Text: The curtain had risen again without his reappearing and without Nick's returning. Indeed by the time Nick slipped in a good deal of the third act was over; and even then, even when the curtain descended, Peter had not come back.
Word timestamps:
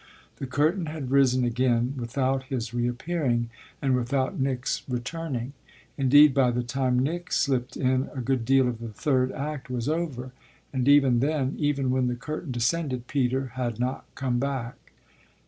The 0.37 0.47
curtain 0.47 0.87
had 0.87 1.11
risen 1.11 1.43
again 1.43 1.93
without 1.95 2.45
his 2.45 2.73
reappearing 2.73 3.51
and 3.83 3.95
without 3.95 4.39
Nick's 4.39 4.81
returning. 4.89 5.53
Indeed 5.95 6.33
by 6.33 6.49
the 6.49 6.63
time 6.63 6.97
Nick 6.97 7.31
slipped 7.31 7.77
in 7.77 8.09
a 8.15 8.19
good 8.19 8.43
deal 8.43 8.67
of 8.67 8.79
the 8.79 8.89
third 8.89 9.31
act 9.31 9.69
was 9.69 9.87
over; 9.87 10.31
and 10.73 10.87
even 10.87 11.19
then, 11.19 11.53
even 11.59 11.91
when 11.91 12.07
the 12.07 12.15
curtain 12.15 12.51
descended, 12.51 13.05
Peter 13.05 13.51
had 13.53 13.79
not 13.79 14.07
come 14.15 14.39
back. 14.39 14.93